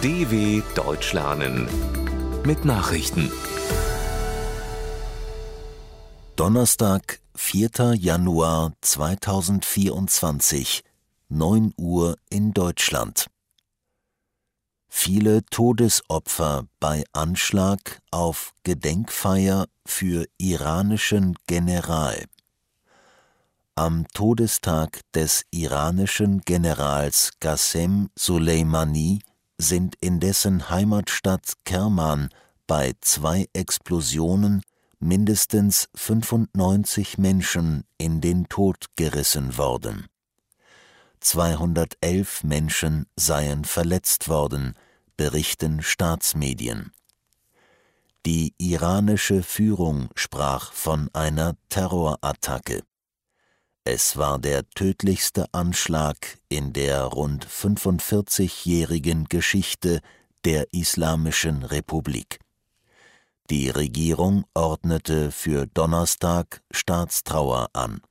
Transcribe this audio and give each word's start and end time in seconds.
DW 0.00 0.62
Deutsch 0.76 1.12
lernen 1.12 1.68
mit 2.44 2.64
Nachrichten. 2.64 3.32
Donnerstag, 6.36 7.18
4. 7.34 7.96
Januar 7.96 8.74
2024, 8.80 10.84
9 11.30 11.72
Uhr 11.76 12.16
in 12.30 12.54
Deutschland. 12.54 13.26
Viele 14.86 15.44
Todesopfer 15.46 16.68
bei 16.78 17.02
Anschlag 17.12 18.00
auf 18.12 18.52
Gedenkfeier 18.62 19.66
für 19.84 20.26
iranischen 20.38 21.34
General. 21.48 22.24
Am 23.74 24.06
Todestag 24.14 25.00
des 25.12 25.44
iranischen 25.50 26.42
Generals 26.42 27.32
Qassem 27.40 28.10
Soleimani 28.14 29.22
sind 29.58 29.96
in 30.00 30.20
dessen 30.20 30.70
Heimatstadt 30.70 31.54
Kerman 31.64 32.30
bei 32.66 32.94
zwei 33.00 33.48
Explosionen 33.52 34.62
mindestens 35.00 35.88
95 35.94 37.18
Menschen 37.18 37.84
in 37.98 38.20
den 38.20 38.48
Tod 38.48 38.86
gerissen 38.96 39.58
worden. 39.58 40.06
211 41.20 42.44
Menschen 42.44 43.06
seien 43.16 43.64
verletzt 43.64 44.28
worden, 44.28 44.74
berichten 45.16 45.82
Staatsmedien. 45.82 46.92
Die 48.24 48.54
iranische 48.58 49.42
Führung 49.42 50.08
sprach 50.14 50.72
von 50.72 51.08
einer 51.12 51.56
Terrorattacke. 51.68 52.82
Es 53.90 54.18
war 54.18 54.38
der 54.38 54.68
tödlichste 54.68 55.46
Anschlag 55.54 56.36
in 56.50 56.74
der 56.74 57.04
rund 57.04 57.46
45-jährigen 57.46 59.24
Geschichte 59.30 60.02
der 60.44 60.74
Islamischen 60.74 61.62
Republik. 61.62 62.38
Die 63.48 63.70
Regierung 63.70 64.44
ordnete 64.52 65.30
für 65.30 65.66
Donnerstag 65.68 66.60
Staatstrauer 66.70 67.70
an. 67.72 68.02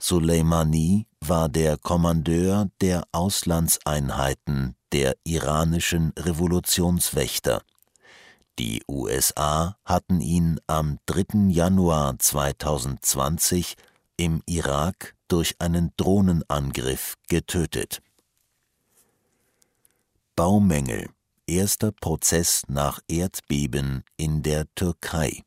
Soleimani 0.00 1.06
war 1.20 1.48
der 1.48 1.76
Kommandeur 1.76 2.68
der 2.80 3.04
Auslandseinheiten 3.12 4.74
der 4.90 5.14
iranischen 5.22 6.12
Revolutionswächter. 6.18 7.62
Die 8.58 8.82
USA 8.88 9.76
hatten 9.84 10.20
ihn 10.20 10.58
am 10.66 10.98
3. 11.06 11.50
Januar 11.50 12.18
2020 12.18 13.76
im 14.22 14.40
Irak 14.46 15.16
durch 15.26 15.56
einen 15.58 15.90
Drohnenangriff 15.96 17.16
getötet. 17.28 18.00
Baumängel 20.36 21.10
erster 21.48 21.90
Prozess 21.90 22.62
nach 22.68 23.00
Erdbeben 23.08 24.04
in 24.16 24.44
der 24.44 24.72
Türkei. 24.76 25.42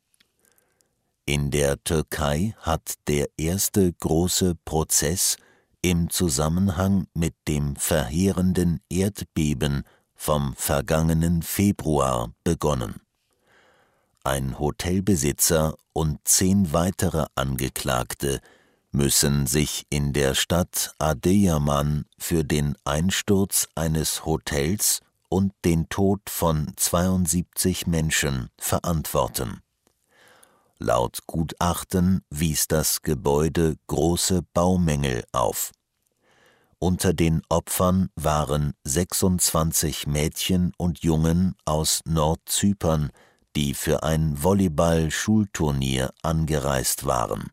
In 1.24 1.50
der 1.50 1.82
Türkei 1.84 2.54
hat 2.58 2.96
der 3.08 3.28
erste 3.38 3.94
große 3.94 4.56
Prozess 4.66 5.38
im 5.80 6.10
Zusammenhang 6.10 7.06
mit 7.14 7.34
dem 7.48 7.76
verheerenden 7.76 8.80
Erdbeben 8.90 9.84
vom 10.14 10.54
vergangenen 10.54 11.42
Februar 11.42 12.30
begonnen. 12.44 13.00
Ein 14.22 14.58
Hotelbesitzer 14.58 15.76
und 15.94 16.18
zehn 16.24 16.74
weitere 16.74 17.24
Angeklagte 17.36 18.42
müssen 18.96 19.46
sich 19.46 19.86
in 19.90 20.14
der 20.14 20.34
Stadt 20.34 20.94
Adıyaman 20.98 22.06
für 22.18 22.44
den 22.44 22.76
Einsturz 22.84 23.68
eines 23.74 24.24
Hotels 24.24 25.00
und 25.28 25.52
den 25.66 25.90
Tod 25.90 26.30
von 26.30 26.72
72 26.76 27.86
Menschen 27.86 28.48
verantworten. 28.56 29.60
Laut 30.78 31.18
Gutachten 31.26 32.22
wies 32.30 32.68
das 32.68 33.02
Gebäude 33.02 33.76
große 33.86 34.40
Baumängel 34.54 35.24
auf. 35.30 35.72
Unter 36.78 37.12
den 37.12 37.42
Opfern 37.50 38.08
waren 38.16 38.72
26 38.84 40.06
Mädchen 40.06 40.72
und 40.78 41.00
Jungen 41.00 41.54
aus 41.66 42.00
Nordzypern, 42.06 43.10
die 43.56 43.74
für 43.74 44.02
ein 44.04 44.42
Volleyball-Schulturnier 44.42 46.12
angereist 46.22 47.04
waren. 47.04 47.50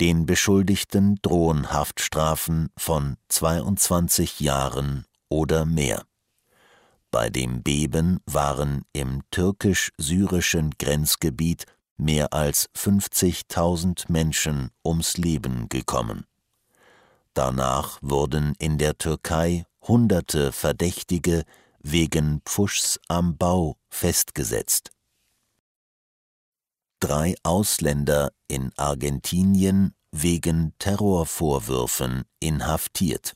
Den 0.00 0.24
Beschuldigten 0.24 1.18
drohen 1.20 1.72
Haftstrafen 1.72 2.70
von 2.78 3.18
22 3.28 4.40
Jahren 4.40 5.04
oder 5.28 5.66
mehr. 5.66 6.06
Bei 7.10 7.28
dem 7.28 7.62
Beben 7.62 8.20
waren 8.24 8.86
im 8.94 9.20
türkisch-syrischen 9.30 10.70
Grenzgebiet 10.78 11.66
mehr 11.98 12.32
als 12.32 12.70
50.000 12.74 14.10
Menschen 14.10 14.70
ums 14.82 15.18
Leben 15.18 15.68
gekommen. 15.68 16.24
Danach 17.34 17.98
wurden 18.00 18.54
in 18.58 18.78
der 18.78 18.96
Türkei 18.96 19.66
hunderte 19.82 20.52
Verdächtige 20.52 21.44
wegen 21.82 22.40
Pfuschs 22.46 22.98
am 23.08 23.36
Bau 23.36 23.76
festgesetzt 23.90 24.92
drei 27.00 27.34
Ausländer 27.42 28.30
in 28.46 28.70
Argentinien 28.76 29.94
wegen 30.12 30.74
Terrorvorwürfen 30.78 32.24
inhaftiert. 32.40 33.34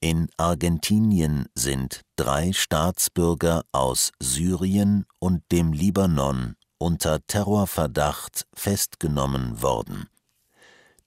In 0.00 0.28
Argentinien 0.38 1.46
sind 1.54 2.02
drei 2.16 2.52
Staatsbürger 2.52 3.64
aus 3.72 4.12
Syrien 4.18 5.04
und 5.18 5.42
dem 5.52 5.72
Libanon 5.72 6.56
unter 6.78 7.20
Terrorverdacht 7.26 8.46
festgenommen 8.54 9.60
worden. 9.60 10.08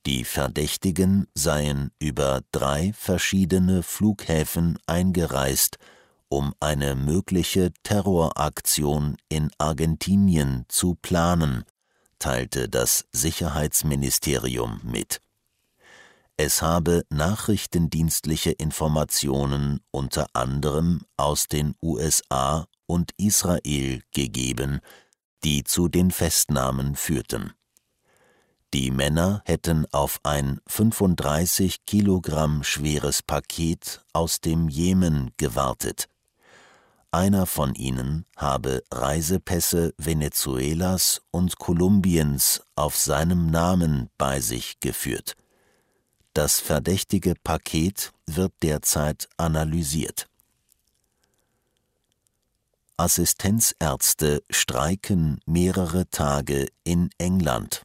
Die 0.05 0.25
Verdächtigen 0.25 1.27
seien 1.33 1.91
über 1.97 2.41
drei 2.51 2.93
verschiedene 2.93 3.81
Flughäfen 3.81 4.77
eingereist 4.85 5.77
um 6.33 6.55
eine 6.59 6.95
mögliche 6.95 7.71
Terroraktion 7.83 9.17
in 9.29 9.51
Argentinien 9.59 10.65
zu 10.67 10.95
planen, 10.95 11.63
teilte 12.17 12.69
das 12.69 13.05
Sicherheitsministerium 13.11 14.81
mit. 14.83 15.21
Es 16.35 16.63
habe 16.63 17.03
nachrichtendienstliche 17.11 18.49
Informationen 18.49 19.81
unter 19.91 20.25
anderem 20.33 21.01
aus 21.17 21.47
den 21.47 21.75
USA 21.83 22.65
und 22.87 23.11
Israel 23.17 24.01
gegeben, 24.11 24.79
die 25.43 25.63
zu 25.63 25.87
den 25.87 26.09
Festnahmen 26.09 26.95
führten. 26.95 27.53
Die 28.73 28.89
Männer 28.89 29.43
hätten 29.45 29.85
auf 29.91 30.19
ein 30.23 30.59
35 30.65 31.85
Kilogramm 31.85 32.63
schweres 32.63 33.21
Paket 33.21 34.03
aus 34.13 34.41
dem 34.41 34.67
Jemen 34.67 35.31
gewartet, 35.37 36.09
einer 37.13 37.45
von 37.45 37.75
ihnen 37.75 38.25
habe 38.35 38.83
Reisepässe 38.91 39.93
Venezuelas 39.97 41.21
und 41.31 41.57
Kolumbiens 41.59 42.61
auf 42.75 42.97
seinem 42.97 43.47
Namen 43.47 44.09
bei 44.17 44.39
sich 44.39 44.79
geführt. 44.79 45.35
Das 46.33 46.59
verdächtige 46.59 47.35
Paket 47.35 48.11
wird 48.25 48.53
derzeit 48.63 49.29
analysiert. 49.37 50.27
Assistenzärzte 52.97 54.43
streiken 54.49 55.39
mehrere 55.45 56.09
Tage 56.09 56.67
in 56.83 57.09
England. 57.17 57.83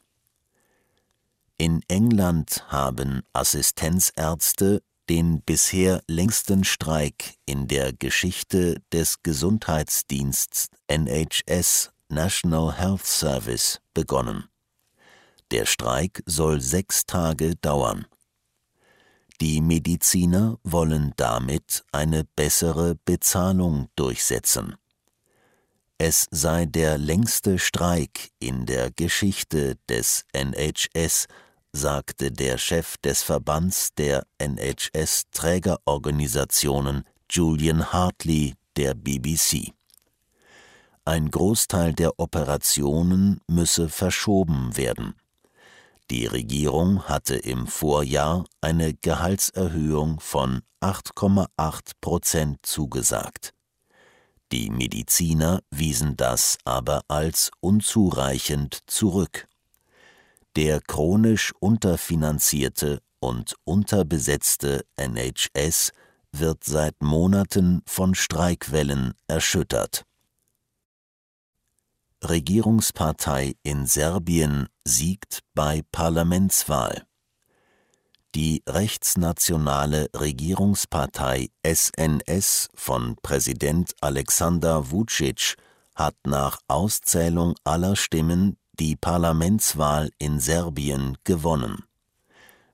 In 1.58 1.82
England 1.88 2.64
haben 2.68 3.22
Assistenzärzte 3.32 4.82
den 5.08 5.42
bisher 5.42 6.02
längsten 6.06 6.64
Streik 6.64 7.38
in 7.46 7.68
der 7.68 7.92
Geschichte 7.92 8.82
des 8.92 9.22
Gesundheitsdiensts 9.22 10.68
NHS 10.90 11.92
National 12.08 12.78
Health 12.78 13.04
Service 13.04 13.80
begonnen. 13.94 14.44
Der 15.50 15.64
Streik 15.64 16.22
soll 16.26 16.60
sechs 16.60 17.06
Tage 17.06 17.56
dauern. 17.56 18.06
Die 19.40 19.60
Mediziner 19.60 20.58
wollen 20.62 21.12
damit 21.16 21.84
eine 21.92 22.24
bessere 22.24 22.96
Bezahlung 23.04 23.88
durchsetzen. 23.94 24.76
Es 25.96 26.26
sei 26.30 26.66
der 26.66 26.98
längste 26.98 27.58
Streik 27.58 28.30
in 28.38 28.66
der 28.66 28.90
Geschichte 28.90 29.76
des 29.88 30.24
NHS 30.32 31.26
sagte 31.72 32.32
der 32.32 32.58
Chef 32.58 32.96
des 32.98 33.22
Verbands 33.22 33.94
der 33.94 34.26
NHS-Trägerorganisationen 34.38 37.04
Julian 37.30 37.92
Hartley 37.92 38.54
der 38.76 38.94
BBC. 38.94 39.72
Ein 41.04 41.30
Großteil 41.30 41.94
der 41.94 42.18
Operationen 42.18 43.40
müsse 43.46 43.88
verschoben 43.88 44.76
werden. 44.76 45.14
Die 46.10 46.26
Regierung 46.26 47.04
hatte 47.04 47.36
im 47.36 47.66
Vorjahr 47.66 48.44
eine 48.60 48.94
Gehaltserhöhung 48.94 50.20
von 50.20 50.62
8,8 50.80 51.92
Prozent 52.00 52.58
zugesagt. 52.62 53.52
Die 54.52 54.70
Mediziner 54.70 55.60
wiesen 55.70 56.16
das 56.16 56.56
aber 56.64 57.02
als 57.08 57.50
unzureichend 57.60 58.78
zurück. 58.86 59.47
Der 60.58 60.80
chronisch 60.80 61.52
unterfinanzierte 61.60 63.00
und 63.20 63.54
unterbesetzte 63.62 64.84
NHS 64.96 65.92
wird 66.32 66.64
seit 66.64 67.00
Monaten 67.00 67.80
von 67.86 68.16
Streikwellen 68.16 69.14
erschüttert. 69.28 70.02
Regierungspartei 72.24 73.54
in 73.62 73.86
Serbien 73.86 74.66
siegt 74.84 75.44
bei 75.54 75.82
Parlamentswahl. 75.92 77.06
Die 78.34 78.64
rechtsnationale 78.68 80.08
Regierungspartei 80.12 81.50
SNS 81.64 82.68
von 82.74 83.14
Präsident 83.22 83.94
Alexander 84.00 84.90
Vucic 84.90 85.54
hat 85.94 86.16
nach 86.24 86.58
Auszählung 86.66 87.54
aller 87.62 87.94
Stimmen 87.94 88.56
die 88.78 88.96
Parlamentswahl 88.96 90.10
in 90.18 90.40
Serbien 90.40 91.16
gewonnen. 91.24 91.84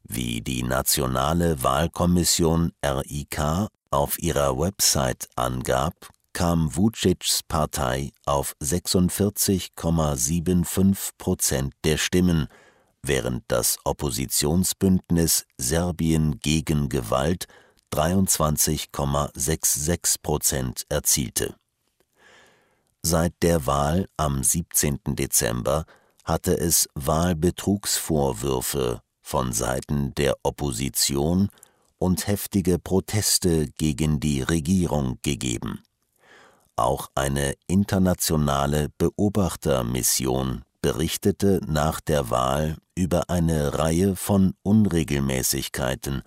Wie 0.02 0.42
die 0.42 0.62
Nationale 0.62 1.62
Wahlkommission 1.62 2.72
RIK 2.84 3.68
auf 3.90 4.18
ihrer 4.18 4.58
Website 4.58 5.28
angab, 5.34 5.94
kam 6.34 6.76
Vucic's 6.76 7.40
Partei 7.48 8.12
auf 8.26 8.54
46,75 8.62 11.12
Prozent 11.16 11.72
der 11.84 11.96
Stimmen, 11.96 12.48
während 13.02 13.44
das 13.48 13.78
Oppositionsbündnis 13.84 15.46
Serbien 15.56 16.38
gegen 16.40 16.90
Gewalt 16.90 17.46
23,66 17.92 20.16
Prozent 20.22 20.84
erzielte. 20.88 21.54
Seit 23.06 23.34
der 23.42 23.66
Wahl 23.66 24.08
am 24.16 24.42
17. 24.42 24.98
Dezember 25.08 25.84
hatte 26.24 26.58
es 26.58 26.88
Wahlbetrugsvorwürfe 26.94 29.02
von 29.20 29.52
Seiten 29.52 30.14
der 30.14 30.36
Opposition 30.42 31.50
und 31.98 32.26
heftige 32.26 32.78
Proteste 32.78 33.66
gegen 33.76 34.20
die 34.20 34.40
Regierung 34.40 35.18
gegeben. 35.20 35.82
Auch 36.76 37.10
eine 37.14 37.52
internationale 37.66 38.88
Beobachtermission 38.96 40.64
berichtete 40.80 41.60
nach 41.66 42.00
der 42.00 42.30
Wahl 42.30 42.78
über 42.94 43.28
eine 43.28 43.78
Reihe 43.78 44.16
von 44.16 44.54
Unregelmäßigkeiten, 44.62 46.22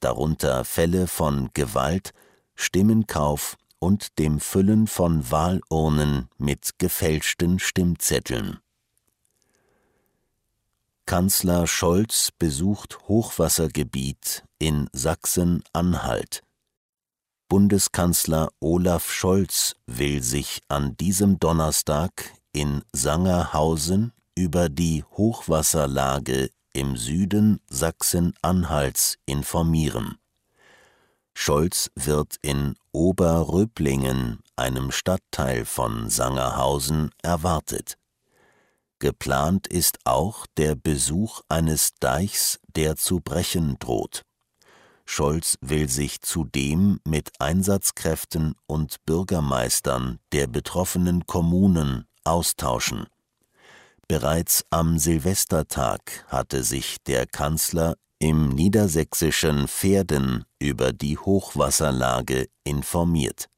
darunter 0.00 0.64
Fälle 0.64 1.06
von 1.06 1.50
Gewalt, 1.52 2.12
Stimmenkauf 2.54 3.58
und 3.78 4.18
dem 4.18 4.40
Füllen 4.40 4.86
von 4.86 5.30
Wahlurnen 5.30 6.28
mit 6.38 6.78
gefälschten 6.78 7.58
Stimmzetteln. 7.58 8.58
Kanzler 11.06 11.66
Scholz 11.66 12.30
besucht 12.38 12.98
Hochwassergebiet 13.08 14.44
in 14.58 14.88
Sachsen-Anhalt. 14.92 16.42
Bundeskanzler 17.48 18.48
Olaf 18.58 19.12
Scholz 19.12 19.76
will 19.86 20.22
sich 20.22 20.62
an 20.68 20.96
diesem 20.96 21.38
Donnerstag 21.38 22.32
in 22.52 22.82
Sangerhausen 22.92 24.12
über 24.34 24.70
die 24.70 25.04
Hochwasserlage 25.04 26.50
im 26.72 26.96
Süden 26.96 27.60
Sachsen-Anhalts 27.68 29.18
informieren. 29.26 30.18
Scholz 31.34 31.90
wird 31.96 32.36
in 32.42 32.74
Oberröblingen, 32.92 34.38
einem 34.56 34.92
Stadtteil 34.92 35.64
von 35.64 36.08
Sangerhausen, 36.08 37.10
erwartet. 37.22 37.98
Geplant 39.00 39.66
ist 39.66 39.98
auch 40.04 40.46
der 40.56 40.76
Besuch 40.76 41.42
eines 41.48 41.94
Deichs, 42.00 42.60
der 42.76 42.96
zu 42.96 43.20
brechen 43.20 43.76
droht. 43.78 44.22
Scholz 45.04 45.58
will 45.60 45.88
sich 45.88 46.22
zudem 46.22 47.00
mit 47.04 47.32
Einsatzkräften 47.38 48.54
und 48.66 49.04
Bürgermeistern 49.04 50.20
der 50.32 50.46
betroffenen 50.46 51.26
Kommunen 51.26 52.06
austauschen. 52.24 53.06
Bereits 54.08 54.64
am 54.70 54.98
Silvestertag 54.98 56.24
hatte 56.28 56.62
sich 56.62 56.96
der 57.06 57.26
Kanzler 57.26 57.96
im 58.24 58.48
niedersächsischen 58.48 59.68
Verden 59.68 60.44
über 60.58 60.92
die 60.94 61.18
Hochwasserlage 61.18 62.48
informiert. 62.64 63.50